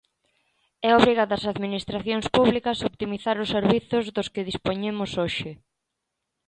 É 0.87 0.89
obriga 0.99 1.29
das 1.31 1.43
administracións 1.53 2.25
públicas 2.37 2.77
optimizar 2.91 3.35
os 3.43 3.51
servizos 3.55 4.05
dos 4.15 4.27
que 4.33 4.47
dispoñemos 4.49 5.11
hoxe. 5.21 5.51